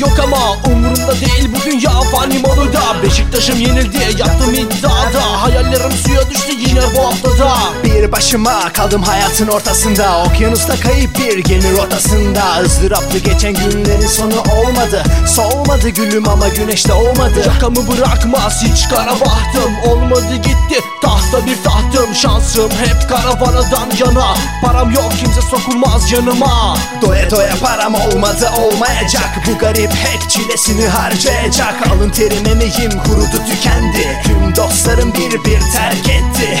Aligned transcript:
yok 0.00 0.18
ama 0.24 0.52
Umurumda 0.72 1.20
değil. 1.20 1.48
Bu 1.54 1.70
dünya 1.70 1.90
fani 1.90 2.38
moduda 2.38 3.02
Beşiktaş'ım 3.02 3.60
yenildi 3.60 3.98
yaptım 4.18 4.54
iddiada. 4.54 5.42
Hayallerim 5.42 5.92
suya 5.92 6.30
düştü 6.30 6.52
yine 6.68 6.80
bu 6.96 7.06
haftada 7.06 7.52
Bir 8.00 8.12
başıma 8.12 8.72
kaldım 8.72 9.02
hayatın 9.02 9.46
ortasında. 9.48 10.24
Okyanusta 10.24 10.80
kayıp 10.80 11.18
bir 11.18 11.38
gemi 11.38 11.76
rotasında. 11.76 12.62
Izdıraplı 12.62 13.18
geçen 13.18 13.54
günlerin 13.54 14.06
sonu 14.06 14.40
olmadı. 14.40 15.02
Soğumadı 15.28 15.88
gülüm 15.88 16.28
ama 16.28 16.48
güneş 16.48 16.88
de 16.88 16.92
olmadı. 16.92 17.42
Yakamı 17.46 17.88
bırakmaz 17.88 18.62
hiç 18.62 18.88
kara 18.88 19.20
bahtım 19.20 19.76
Olmadı 19.88 20.34
gitti. 20.36 20.84
Tahta 21.02 21.46
bir 21.46 21.62
tahtım 21.64 22.14
Şansım 22.14 22.70
hep 22.70 23.08
karavanadan 23.08 23.90
yana. 23.98 24.34
Param 24.64 24.90
yok 24.90 25.12
kimse 25.20 25.40
sokulmaz 25.40 26.12
yanıma. 26.12 26.76
Doya 27.02 27.30
doya 27.30 27.54
param 27.62 27.94
olmadı 27.94 28.50
olmayacak. 28.58 29.30
Bu 29.46 29.58
garip 29.58 29.90
hep 29.90 30.30
çilesini 30.30 30.88
harcayacak. 30.88 31.74
Alın 31.92 32.10
terim 32.10 32.46
emeğim 32.46 33.02
kurudu 33.04 33.44
tükendi. 33.50 34.22
Tüm 34.24 34.56
dostlarım 34.56 35.14
bir 35.14 35.44
bir 35.44 35.60
terk 35.60 36.08
etti 36.08 36.59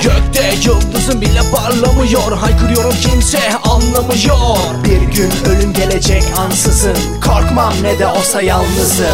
yıldızım 1.10 1.20
bile 1.20 1.40
parlamıyor. 1.52 2.38
Haykırıyorum 2.38 2.94
kimse 3.00 3.40
anlamıyor. 3.64 4.84
Bir 4.84 5.00
gün 5.00 5.30
ölüm 5.46 5.72
gelecek 5.72 6.22
ansızın. 6.38 6.96
Korkmam 7.26 7.72
ne 7.82 7.98
de 7.98 8.06
olsa 8.06 8.42
yalnızım. 8.42 9.06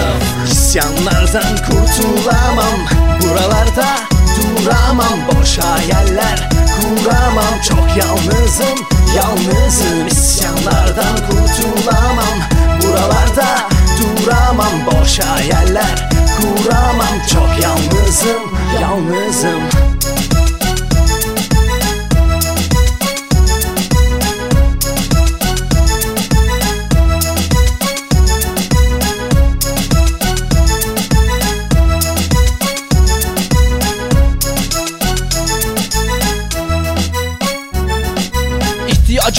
İsyanlardan 0.53 1.57
kurtulamam. 1.67 2.79
Buralarda 3.23 3.87
duramam. 4.37 5.19
Boş 5.29 5.59
hayaller 5.59 6.51
kuramam. 6.81 7.61
Çok 7.69 7.97
yalnızım 7.97 8.87
yalnızım. 9.17 10.07
İsyanlardan 10.07 11.17
kurtulamam. 11.29 12.39
Buralarda 12.83 13.69
duramam. 13.99 14.73
Boş 14.87 15.19
hayaller 15.19 16.11
kuramam. 16.41 17.17
Çok 17.33 17.63
yalnızım 17.63 18.43
yalnızım 18.81 19.96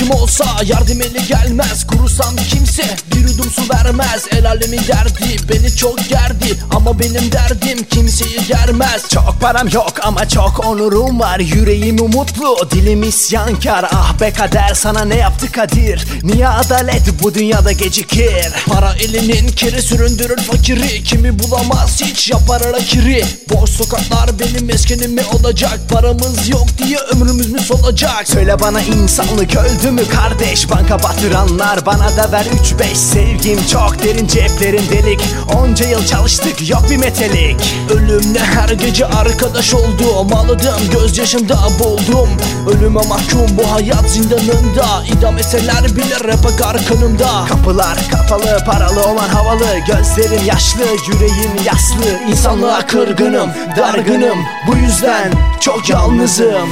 İhtiyacım 0.08 0.24
olsa 0.24 0.46
yardım 0.66 1.02
eli 1.02 1.28
gelmez. 1.28 1.88
Kurusam 1.88 2.36
kimse 2.36 2.84
bir 3.16 3.20
yudum 3.20 3.52
su 3.52 3.70
vermez. 3.88 4.26
El 4.32 4.50
alemin 4.50 4.82
derdi 4.88 5.50
beni 5.50 5.76
çok 5.76 6.10
gerdi. 6.10 6.60
Ama 6.76 7.00
benim 7.00 7.32
derdim 7.32 7.84
kimseyi 7.90 8.40
germez. 8.48 9.10
Çok 9.10 9.38
param 9.42 9.68
yok 9.68 9.94
ama 10.04 10.30
çok 10.30 10.66
onurum 10.66 11.20
var. 11.20 11.40
Yüreğim 11.40 12.00
umutlu, 12.02 12.58
dilim 12.72 13.04
isyankar. 13.04 13.86
Ah 13.94 14.20
be 14.22 14.34
kader 14.34 14.74
sana 14.74 15.06
ne 15.06 15.16
yaptı 15.16 15.52
Kadir? 15.52 16.08
Niye 16.24 16.48
adalet 16.48 17.24
bu 17.24 17.34
dünyada 17.34 17.72
gecikir? 17.72 18.54
Para 18.68 18.94
elinin 18.94 19.48
kiri 19.48 19.82
süründürür 19.82 20.38
fakiri. 20.38 21.04
Kimi 21.04 21.40
bulamaz 21.40 22.02
hiç 22.02 22.30
yapar 22.30 22.62
ara 22.62 22.78
kiri. 22.80 23.26
Boş 23.50 23.70
sokaklar 23.70 24.40
benim 24.40 24.66
meskenim 24.66 25.12
mi 25.12 25.22
olacak? 25.34 25.80
Paramız 25.90 26.50
yok 26.50 26.68
diye 26.86 26.98
ömrümüz 26.98 27.52
mü 27.52 27.60
solacak? 27.60 28.28
Söyle 28.28 28.60
bana 28.60 28.82
insanlık 28.82 29.56
öldü 29.56 29.92
mü 29.92 30.02
kardeş? 30.10 30.70
Banka 30.70 31.04
batıranlar 31.04 31.86
bana 31.86 32.18
da 32.18 32.32
ver 32.32 32.46
3-5 32.46 32.96
Sevgim. 32.96 33.66
Çok 33.72 33.77
derin 34.04 34.28
ceplerin 34.28 34.90
delik. 34.90 35.22
Onca 35.56 35.86
yıl 35.86 36.06
çalıştık 36.06 36.70
yok 36.70 36.84
bir 36.90 36.98
metelik 36.98 37.76
Ölümle 37.90 38.40
her 38.40 38.70
gece 38.70 39.06
arkadaş 39.06 39.74
oldum. 39.74 40.34
Ağladım 40.34 40.90
gözyaşımda 40.92 41.58
boğuldum. 41.80 42.30
Ölüme 42.70 43.02
mahkum 43.10 43.58
bu 43.58 43.72
hayat 43.72 44.10
zindanında 44.10 45.04
İdam 45.18 45.38
etseler 45.38 45.96
bile 45.96 46.20
rap 46.24 46.46
akar 46.46 46.86
kanımda. 46.86 47.46
Kapılar 47.50 47.98
kapalı 48.12 48.64
paralı 48.66 49.04
olan 49.04 49.30
havalı. 49.30 49.80
Gözlerim 49.88 50.46
yaşlı 50.46 50.84
yüreğim 51.08 51.52
yaslı. 51.66 52.30
İnsanlığa 52.30 52.88
kırgınım 52.88 53.50
dargınım. 53.78 54.38
Bu 54.68 54.78
yüzden 54.78 55.32
çok 55.60 55.90
yalnızım 55.90 56.70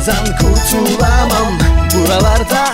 İsyanlardan 0.00 0.36
kurtulamam. 0.38 1.58
Buralarda 1.94 2.64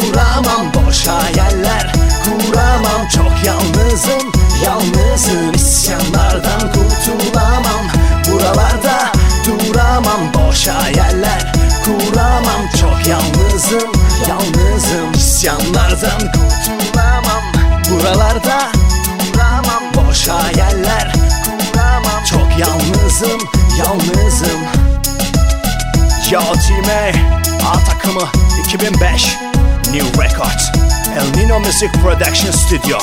duramam. 0.00 0.72
Boş 0.74 1.06
hayaller 1.06 1.92
kuramam. 2.24 3.08
Çok 3.14 3.44
yalnızım. 3.46 4.32
Yalnızım. 4.64 5.52
İsyanlardan 5.54 6.72
kurtulamam. 6.72 7.86
Buralarda 8.30 9.12
duramam. 9.46 10.34
Boş 10.34 10.68
hayaller 10.68 11.52
kuramam. 11.84 12.68
Çok 12.80 13.06
yalnızım. 13.06 13.92
Yalnızım. 14.28 15.12
İsyanlardan 15.14 16.20
kurtulamam. 16.20 17.42
Buralarda 17.90 18.73
Yo 26.34 26.40
Time 26.40 27.12
A 27.64 27.84
takımı 27.84 28.28
2005 28.64 29.36
New 29.92 30.22
Record 30.22 30.60
El 31.16 31.42
Nino 31.42 31.60
Music 31.60 31.88
Production 32.02 32.52
Studio 32.52 32.98